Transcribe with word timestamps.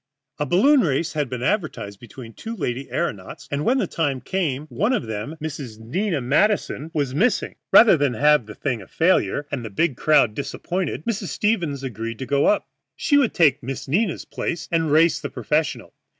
A 0.39 0.47
balloon 0.47 0.79
race 0.81 1.13
had 1.13 1.29
been 1.29 1.43
advertised 1.43 1.99
between 1.99 2.33
two 2.33 2.55
lady 2.55 2.85
aëronauts, 2.87 3.47
and 3.51 3.63
when 3.63 3.77
the 3.77 3.85
time 3.85 4.19
came 4.19 4.65
one 4.65 4.93
of 4.93 5.05
them, 5.05 5.37
Miss 5.39 5.77
Nina 5.77 6.19
Madison, 6.21 6.89
was 6.91 7.13
missing. 7.13 7.53
Rather 7.71 7.95
than 7.95 8.15
have 8.15 8.47
the 8.47 8.55
thing 8.55 8.81
a 8.81 8.87
failure 8.87 9.45
and 9.51 9.63
a 9.63 9.69
big 9.69 9.95
crowd 9.97 10.33
disappointed, 10.33 11.05
Mrs. 11.05 11.27
Stevens 11.27 11.83
agreed 11.83 12.17
to 12.17 12.25
go 12.25 12.47
up. 12.47 12.67
She 12.95 13.15
would 13.15 13.35
take 13.35 13.61
Miss 13.61 13.87
Nina's 13.87 14.25
place 14.25 14.67
and 14.71 14.91
race 14.91 15.19
the 15.19 15.29
professional. 15.29 15.93